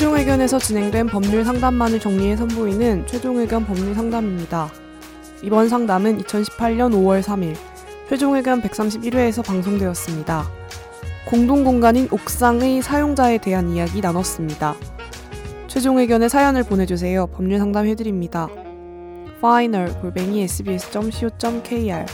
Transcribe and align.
법원에서 0.00 0.58
진행된 0.58 1.08
법률 1.08 1.44
상담만을 1.44 2.00
정리해 2.00 2.34
선보이는 2.34 3.06
최종 3.06 3.36
의견 3.36 3.66
법률 3.66 3.94
상담입니다. 3.94 4.70
이번 5.42 5.68
상담은 5.68 6.16
2018년 6.22 6.92
5월 6.94 7.22
3일 7.22 7.54
최종 8.08 8.34
의견 8.34 8.62
131회에서 8.62 9.44
방송되었습니다. 9.44 10.48
공동 11.26 11.64
공간인 11.64 12.08
옥상의 12.10 12.80
사용자에 12.80 13.38
대한 13.38 13.68
이야기 13.68 14.00
나눴습니다. 14.00 14.74
최종 15.66 15.98
의견의 15.98 16.30
사연을 16.30 16.62
보내주세요. 16.62 17.26
법률 17.26 17.58
상담 17.58 17.86
해드립니다. 17.86 18.48
final 19.36 19.92
골뱅이 20.00 20.42
sbs.co.kr 20.44 22.06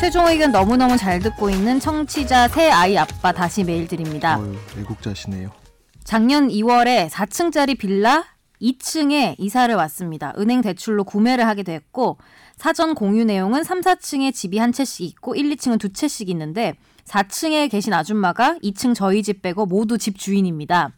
최종 0.00 0.26
의견 0.28 0.50
너무너무 0.50 0.96
잘 0.96 1.20
듣고 1.20 1.50
있는 1.50 1.78
청취자 1.78 2.48
새 2.48 2.70
아이 2.70 2.96
아빠 2.96 3.32
다시 3.32 3.62
메일 3.62 3.86
드립니다. 3.86 4.38
어유 4.40 4.56
애국자시네요. 4.78 5.50
작년 6.04 6.48
2월에 6.48 7.10
4층짜리 7.10 7.78
빌라 7.78 8.24
2층에 8.62 9.34
이사를 9.36 9.74
왔습니다. 9.74 10.32
은행 10.38 10.62
대출로 10.62 11.04
구매를 11.04 11.46
하게 11.46 11.64
됐고 11.64 12.16
사전 12.56 12.94
공유 12.94 13.24
내용은 13.24 13.62
3, 13.62 13.82
4층에 13.82 14.32
집이 14.32 14.56
한 14.56 14.72
채씩 14.72 15.06
있고 15.06 15.34
1, 15.34 15.54
2층은 15.56 15.78
두 15.78 15.92
채씩 15.92 16.30
있는데 16.30 16.76
4층에 17.04 17.70
계신 17.70 17.92
아줌마가 17.92 18.56
2층 18.62 18.94
저희 18.94 19.22
집 19.22 19.42
빼고 19.42 19.66
모두 19.66 19.98
집 19.98 20.18
주인입니다. 20.18 20.92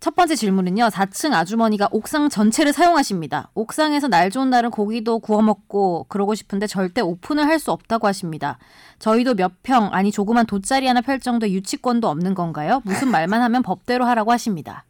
첫 0.00 0.14
번째 0.14 0.36
질문은요. 0.36 0.86
4층 0.88 1.34
아주머니가 1.34 1.88
옥상 1.90 2.28
전체를 2.28 2.72
사용하십니다. 2.72 3.50
옥상에서 3.54 4.06
날 4.06 4.30
좋은 4.30 4.48
날은 4.48 4.70
고기도 4.70 5.18
구워 5.18 5.42
먹고 5.42 6.06
그러고 6.08 6.34
싶은데 6.36 6.66
절대 6.68 7.00
오픈을 7.00 7.46
할 7.46 7.58
수 7.58 7.72
없다고 7.72 8.06
하십니다. 8.06 8.58
저희도 9.00 9.34
몇 9.34 9.52
평 9.64 9.88
아니 9.92 10.12
조그만 10.12 10.46
돗자리 10.46 10.86
하나 10.86 11.00
펼 11.00 11.18
정도 11.18 11.48
유치권도 11.50 12.08
없는 12.08 12.34
건가요? 12.34 12.80
무슨 12.84 13.10
말만 13.10 13.42
하면 13.42 13.62
법대로 13.62 14.04
하라고 14.06 14.30
하십니다. 14.30 14.84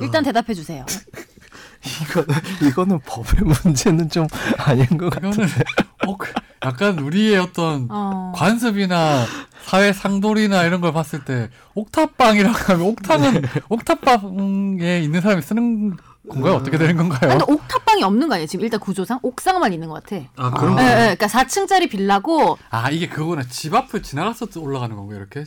일단 0.00 0.24
대답해 0.24 0.52
주세요. 0.54 0.84
이거는 2.02 2.34
이거는 2.68 2.98
법의 3.06 3.40
문제는 3.64 4.08
좀 4.08 4.26
아닌 4.58 4.86
것 4.98 5.10
같은데. 5.10 5.44
이거는 5.44 5.64
어, 6.06 6.16
그 6.16 6.32
약간 6.64 6.98
우리의 6.98 7.38
어떤 7.38 7.86
어. 7.90 8.32
관습이나 8.34 9.24
사회 9.64 9.92
상돌이나 9.92 10.64
이런 10.64 10.80
걸 10.80 10.92
봤을 10.92 11.24
때 11.24 11.48
옥탑방이라고 11.74 12.56
하면 12.72 12.86
옥탑은 12.88 13.42
옥탑방에 13.68 15.00
있는 15.00 15.20
사람이 15.20 15.42
쓰는 15.42 15.96
건가요? 16.28 16.54
어떻게 16.54 16.78
되는 16.78 16.96
건가요? 16.96 17.30
근데 17.30 17.44
옥탑방이 17.48 18.02
없는 18.02 18.28
거 18.28 18.34
아니에요? 18.34 18.46
지금 18.46 18.64
일단 18.64 18.80
구조상 18.80 19.18
옥상만 19.22 19.72
있는 19.72 19.88
것 19.88 20.02
같아. 20.04 20.16
아 20.36 20.52
예, 20.80 20.84
예, 20.86 21.16
그러니까 21.16 21.26
4층짜리 21.26 21.90
빌라고 21.90 22.58
아 22.70 22.90
이게 22.90 23.08
그거는 23.08 23.44
집 23.48 23.74
앞을 23.74 24.02
지나가서 24.02 24.46
올라가는 24.60 24.94
건가요? 24.94 25.18
이렇게 25.18 25.44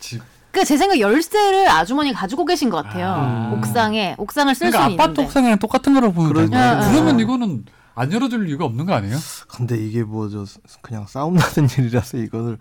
집 0.00 0.20
그 0.50 0.64
제 0.64 0.76
생각 0.78 0.98
열쇠를 0.98 1.68
아주머니 1.68 2.12
가지고 2.12 2.46
계신 2.46 2.70
것 2.70 2.82
같아요. 2.82 3.06
아. 3.16 3.52
옥상에 3.54 4.14
옥상을 4.18 4.52
쓸 4.54 4.70
그러니까 4.70 4.84
수는 4.88 4.94
아파트 5.00 5.10
있는데. 5.12 5.22
옥상이랑 5.28 5.58
똑같은 5.58 5.92
거라고 5.94 6.14
보면. 6.14 6.52
예, 6.52 6.56
예. 6.56 6.90
그러면 6.90 7.20
이거는 7.20 7.64
안 7.94 8.10
열어줄 8.12 8.48
이유가 8.48 8.64
없는 8.64 8.86
거 8.86 8.94
아니에요? 8.94 9.16
근데 9.48 9.76
이게 9.76 10.02
뭐 10.02 10.28
저 10.30 10.46
그냥 10.80 11.06
싸움 11.06 11.34
나는 11.34 11.68
일이라서 11.78 12.16
이거를 12.16 12.58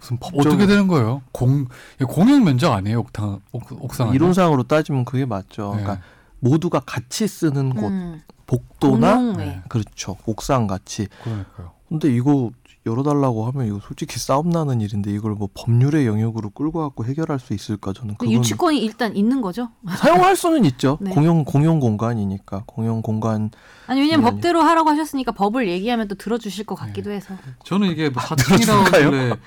무슨 0.00 0.16
법적 0.18 0.46
어떻게 0.46 0.66
되는 0.66 0.88
거예요? 0.88 1.22
공 1.30 1.66
공용 2.08 2.42
면적 2.44 2.72
아니에요? 2.72 3.00
옥상 3.00 3.40
옥, 3.52 3.84
옥상? 3.84 4.14
이론상으로 4.14 4.64
따지면 4.64 5.04
그게 5.04 5.26
맞죠. 5.26 5.74
네. 5.76 5.82
그러니까 5.82 6.04
모두가 6.40 6.80
같이 6.80 7.28
쓰는 7.28 7.70
곳, 7.74 7.88
음, 7.88 8.22
복도나. 8.46 9.34
네. 9.36 9.62
그렇죠. 9.68 10.16
옥상 10.24 10.66
같이. 10.66 11.06
그러니까요. 11.22 11.72
근데 11.88 12.12
이거 12.14 12.50
열어달라고 12.86 13.46
하면 13.48 13.66
이거 13.66 13.78
솔직히 13.86 14.18
싸움 14.18 14.48
나는 14.48 14.80
일인데 14.80 15.12
이걸 15.12 15.32
뭐 15.32 15.48
법률의 15.52 16.06
영역으로 16.06 16.48
끌고 16.50 16.78
갖고 16.78 17.04
해결할 17.04 17.38
수 17.38 17.52
있을까 17.52 17.92
저는 17.92 18.14
그 18.16 18.30
유치권이 18.30 18.78
일단 18.78 19.14
있는 19.14 19.42
거죠. 19.42 19.68
사용할 19.98 20.34
수는 20.34 20.64
있죠. 20.64 20.96
네. 21.00 21.10
공용 21.10 21.44
공용 21.44 21.78
공간이니까 21.78 22.62
공용 22.66 23.02
공간 23.02 23.50
아니 23.86 24.00
왜냐면 24.00 24.24
아니, 24.26 24.34
법대로 24.34 24.62
하라고 24.62 24.88
하셨으니까 24.88 25.32
법을 25.32 25.68
얘기하면 25.68 26.08
또 26.08 26.14
들어주실 26.14 26.64
것 26.64 26.74
같기도 26.74 27.10
해서. 27.10 27.34
저는 27.64 27.88
이게 27.88 28.08
뭐 28.08 28.22
들어줄까요? 28.22 29.10
4층이라고 29.10 29.38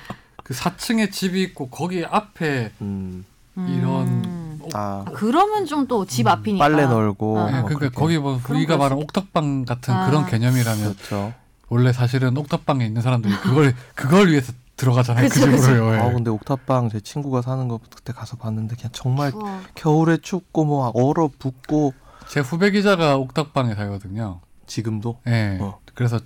그 0.43 0.53
4층에 0.53 1.11
집이 1.11 1.41
있고 1.43 1.69
거기 1.69 2.03
앞에 2.05 2.71
음, 2.81 3.25
이런 3.55 4.07
음. 4.25 4.59
옥- 4.61 4.75
아 4.75 5.03
아, 5.05 5.11
그러면 5.13 5.65
좀 5.65 5.87
또 5.87 6.05
집 6.05 6.27
앞이니까. 6.27 6.63
빨래 6.63 6.85
널고 6.85 7.37
어. 7.39 7.45
네, 7.45 7.51
뭐 7.51 7.61
그러니까 7.63 7.79
그렇게. 7.79 7.95
거기 7.95 8.17
뭐 8.17 8.39
우리가 8.49 8.73
걸 8.73 8.77
말하는 8.77 8.97
수- 8.97 9.03
옥탑방 9.03 9.65
같은 9.65 9.93
아. 9.93 10.05
그런 10.09 10.25
개념이라면 10.25 10.95
그렇죠. 10.95 11.33
원래 11.69 11.91
사실은 11.93 12.37
옥탑방에 12.37 12.85
있는 12.85 13.01
사람들이 13.01 13.33
그걸 13.37 13.75
그걸 13.95 14.29
위해서 14.29 14.53
들어가잖아요. 14.75 15.27
그 15.29 15.33
그쵸, 15.35 15.45
그쵸. 15.51 15.61
집으로요. 15.61 15.95
예. 15.95 15.99
아 15.99 16.11
근데 16.11 16.29
옥탑방 16.29 16.89
제 16.89 16.99
친구가 16.99 17.41
사는 17.41 17.67
거 17.67 17.79
그때 17.95 18.11
가서 18.13 18.37
봤는데 18.37 18.75
그냥 18.75 18.89
정말 18.91 19.31
추워. 19.31 19.61
겨울에 19.75 20.17
춥고 20.17 20.65
뭐 20.65 20.91
얼어 20.93 21.29
붓고 21.39 21.93
제 22.27 22.39
후배 22.39 22.71
기자가 22.71 23.17
옥탑방에 23.17 23.75
살거든요. 23.75 24.39
지금도 24.65 25.19
예. 25.27 25.57
어. 25.61 25.79
그래서 25.93 26.19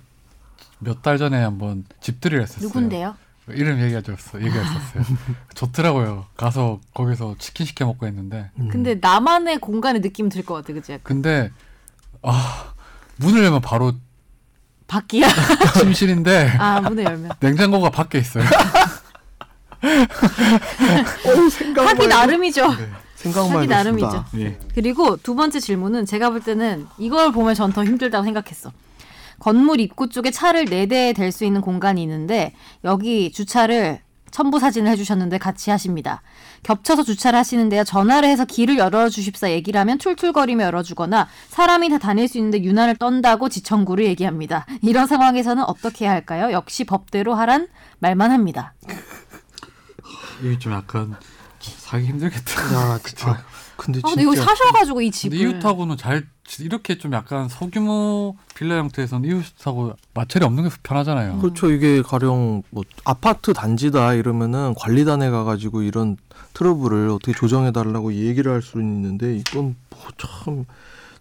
몇 0.80 1.02
달 1.02 1.18
전에 1.18 1.42
한번 1.42 1.84
집들이를 2.00 2.42
했었어요. 2.44 2.66
누군데요? 2.68 3.16
이름 3.54 3.80
얘기해줬어. 3.80 4.40
얘기했었어요. 4.42 5.02
좋더라고요. 5.54 6.26
가서 6.36 6.80
거기서 6.94 7.36
치킨 7.38 7.66
시켜 7.66 7.84
먹고 7.86 8.06
했는데. 8.06 8.50
음. 8.58 8.68
근데 8.70 8.96
나만의 9.00 9.58
공간의 9.58 10.02
느낌 10.02 10.28
들 10.28 10.44
것 10.44 10.54
같아, 10.54 10.72
그지? 10.72 10.92
약간. 10.92 11.02
근데 11.04 11.50
아 12.22 12.72
문을 13.16 13.42
열면 13.44 13.60
바로 13.60 13.92
밖이야. 14.86 15.28
침실인데 15.78 16.56
아 16.58 16.80
문을 16.80 17.04
열면. 17.04 17.32
냉장고가 17.40 17.90
밖에 17.90 18.18
있어요. 18.18 18.44
하기 21.76 22.06
나름이죠. 22.06 22.66
생각만 23.14 23.56
하기 23.58 23.66
나름이죠. 23.66 24.24
예. 24.38 24.58
그리고 24.74 25.16
두 25.16 25.34
번째 25.34 25.60
질문은 25.60 26.06
제가 26.06 26.30
볼 26.30 26.40
때는 26.40 26.86
이걸 26.98 27.32
보면 27.32 27.54
전 27.54 27.72
더 27.72 27.84
힘들다고 27.84 28.24
생각했어. 28.24 28.72
건물 29.38 29.80
입구 29.80 30.08
쪽에 30.08 30.30
차를 30.30 30.64
네 30.66 30.86
대 30.86 31.12
댈 31.12 31.32
수 31.32 31.44
있는 31.44 31.60
공간이 31.60 32.02
있는데 32.02 32.54
여기 32.84 33.30
주차를 33.32 34.00
첨부 34.30 34.58
사진을 34.60 34.90
해주셨는데 34.92 35.38
같이 35.38 35.70
하십니다. 35.70 36.20
겹쳐서 36.62 37.02
주차를 37.02 37.38
하시는데요. 37.38 37.84
전화를 37.84 38.28
해서 38.28 38.44
길을 38.44 38.76
열어주십사 38.76 39.50
얘기를 39.50 39.80
하면 39.80 39.96
툴툴거리며 39.96 40.64
열어주거나 40.64 41.28
사람이 41.48 41.88
다 41.88 41.96
다닐 41.98 42.28
수 42.28 42.36
있는데 42.36 42.62
유난을 42.62 42.96
떤다고 42.96 43.48
지청구를 43.48 44.04
얘기합니다. 44.04 44.66
이런 44.82 45.06
상황에서는 45.06 45.62
어떻게 45.64 46.04
해야 46.04 46.12
할까요? 46.12 46.52
역시 46.52 46.84
법대로 46.84 47.34
하란 47.34 47.68
말만 48.00 48.30
합니다. 48.30 48.74
이게 50.42 50.58
좀 50.58 50.72
약간 50.74 51.16
사기 51.88 52.06
힘들겠다. 52.06 52.74
야 52.74 52.98
진짜. 53.04 53.42
근데 53.76 54.00
아, 54.02 54.08
진짜 54.08 54.08
근데 54.08 54.22
이거 54.22 54.34
사셔가지고 54.36 55.00
이 55.00 55.06
근데 55.06 55.16
집을 55.16 55.38
이웃하고는 55.38 55.96
잘 55.96 56.26
이렇게 56.60 56.98
좀 56.98 57.12
약간 57.12 57.48
소규모 57.48 58.36
빌라 58.54 58.76
형태에서는 58.76 59.28
이웃하고 59.28 59.94
마찰이 60.14 60.44
없는 60.44 60.68
게 60.68 60.70
편하잖아요. 60.82 61.38
그렇죠. 61.38 61.70
이게 61.70 62.02
가령 62.02 62.62
뭐 62.70 62.82
아파트 63.04 63.52
단지다 63.52 64.14
이러면은 64.14 64.74
관리단에 64.76 65.30
가가지고 65.30 65.82
이런 65.82 66.16
트러블을 66.54 67.08
어떻게 67.10 67.32
조정해 67.32 67.70
달라고 67.72 68.12
얘기를 68.12 68.52
할 68.52 68.60
수는 68.62 68.84
있는데 68.86 69.36
이건 69.36 69.76
뭐 69.90 70.00
참 70.18 70.66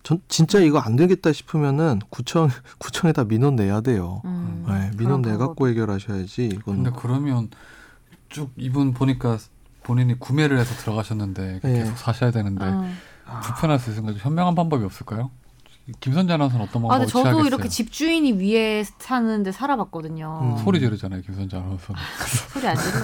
전 0.04 0.22
진짜 0.30 0.60
이거 0.60 0.80
안 0.80 0.96
되겠다 0.96 1.34
싶으면은 1.34 2.00
구청 2.10 2.50
구청에다 2.80 3.26
민원 3.26 3.58
내야 3.58 3.82
돼요. 3.82 4.22
음, 4.24 4.64
네, 4.68 4.90
민원 4.98 5.22
내. 5.22 5.36
갖고 5.36 5.68
해결하셔야지 5.68 6.46
이건 6.46 6.84
근데 6.84 6.92
그러면 6.98 7.50
쭉 8.30 8.50
이분 8.56 8.94
보니까 8.94 9.38
본인이 9.88 10.20
구매를 10.20 10.60
해서 10.60 10.76
들어가셨는데 10.76 11.62
예. 11.64 11.70
계속 11.70 11.98
사셔야 11.98 12.32
되는데 12.32 12.66
어. 12.66 12.92
불편할 13.44 13.80
수 13.80 13.90
있으니까 13.90 14.14
현명한 14.20 14.54
방법이 14.54 14.84
없을까요? 14.84 15.32
김선재 16.02 16.34
아나운서는 16.34 16.66
어떤 16.66 16.82
아, 16.82 16.88
방법을 16.88 17.00
근데 17.00 17.12
저도 17.12 17.24
취하겠어요? 17.24 17.48
이렇게 17.48 17.70
집주인이 17.70 18.34
위에 18.34 18.84
사는데 19.00 19.54
살아봤거든요. 19.54 20.40
음. 20.44 20.64
소리 20.64 20.82
지르잖아요, 20.82 21.22
김선재 21.22 21.56
아나운서. 21.56 21.94
소리 22.52 22.68
안 22.68 22.76
지르. 22.76 23.00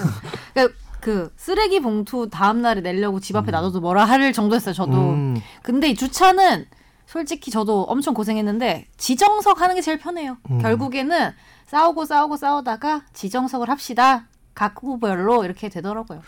그러니까 0.52 0.78
그 1.00 1.32
쓰레기 1.36 1.80
봉투 1.80 2.28
다음 2.30 2.60
날에 2.60 2.82
내려고 2.82 3.18
집 3.18 3.34
음. 3.36 3.40
앞에 3.40 3.50
놔둬도 3.50 3.80
뭐라 3.80 4.04
할 4.04 4.30
정도였어요. 4.34 4.74
저도. 4.74 4.92
음, 4.92 5.40
근데 5.62 5.88
이 5.88 5.94
주차는 5.94 6.66
솔직히 7.06 7.50
저도 7.50 7.84
엄청 7.84 8.12
고생했는데 8.12 8.88
지정석 8.98 9.62
하는 9.62 9.74
게 9.74 9.80
제일 9.80 9.98
편해요. 9.98 10.36
음. 10.50 10.58
결국에는 10.58 11.32
싸우고 11.66 12.04
싸우고 12.04 12.36
싸우다가 12.36 13.04
지정석을 13.14 13.70
합시다. 13.70 14.26
각 14.54 14.74
후보별로 14.80 15.44
이렇게 15.44 15.68
되더라고요. 15.68 16.22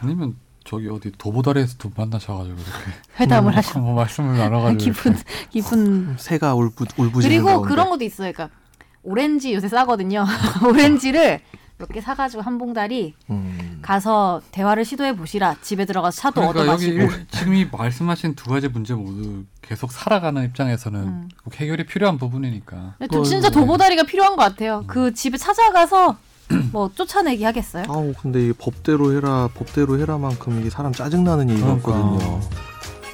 아니면 0.00 0.36
저기 0.64 0.88
어디 0.88 1.10
도보다리에서 1.16 1.76
두 1.78 1.90
만나셔가지고 1.96 2.54
이렇게 2.56 2.72
회담을 3.20 3.52
음, 3.52 3.56
하셔. 3.56 3.78
뭐 3.80 3.94
말씀을 3.94 4.36
나눠가지고 4.36 4.78
기쁜 4.84 5.16
기쁜 5.50 6.16
새가 6.18 6.54
울부 6.54 6.84
울부짖는 6.96 7.22
그리고 7.22 7.46
가운데. 7.46 7.68
그런 7.68 7.88
것도 7.90 8.04
있어요. 8.04 8.32
그러니까 8.32 8.54
오렌지 9.02 9.54
요새 9.54 9.68
싸거든요. 9.68 10.24
오렌지를 10.68 11.40
몇 11.78 11.88
개 11.94 12.02
사가지고 12.02 12.42
한 12.42 12.58
봉다리 12.58 13.14
음. 13.30 13.78
가서 13.80 14.42
대화를 14.52 14.84
시도해 14.84 15.16
보시라. 15.16 15.56
집에 15.62 15.86
들어가서 15.86 16.20
차도 16.20 16.42
얻어 16.42 16.52
그러니까 16.52 16.74
여기 16.74 16.92
마시고. 16.92 17.14
일- 17.14 17.26
지금 17.30 17.54
이 17.54 17.64
말씀하신 17.72 18.34
두 18.34 18.50
가지 18.50 18.68
문제 18.68 18.92
모두 18.92 19.44
계속 19.62 19.90
살아가는 19.90 20.44
입장에서는 20.44 21.00
음. 21.00 21.28
꼭 21.42 21.58
해결이 21.58 21.86
필요한 21.86 22.18
부분이니까. 22.18 22.96
도- 23.10 23.22
진짜 23.24 23.48
도보다리가 23.48 24.02
필요한 24.02 24.36
것 24.36 24.42
같아요. 24.42 24.84
그 24.86 25.14
집에 25.14 25.38
찾아가서 25.38 26.18
뭐 26.72 26.90
쫓아내기 26.94 27.44
하겠어요? 27.44 27.84
아우 27.88 28.12
근데 28.20 28.48
이 28.48 28.52
법대로 28.52 29.12
해라 29.16 29.48
법대로 29.54 29.98
해라만큼 29.98 30.60
이게 30.60 30.70
사람 30.70 30.92
짜증나는 30.92 31.50
얘기였거든요. 31.50 32.18
그러니까. 32.18 32.48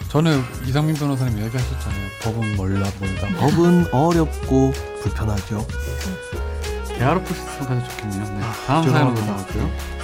전에 0.08 0.40
이상민 0.66 0.94
변호사님 0.96 1.38
얘기하셨잖아요. 1.44 2.08
법은 2.22 2.56
몰라 2.56 2.86
몰라. 2.98 3.40
법은 3.40 3.92
어렵고 3.92 4.72
불편하죠. 5.02 5.66
있으면 7.32 7.58
가장 7.58 7.84
좋겠네요. 7.84 8.24
네. 8.38 8.42
아, 8.42 8.52
다음 8.66 8.90
사연으로. 8.90 9.20
넘어갈게요. 9.20 9.95